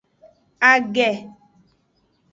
Age. 0.71 1.07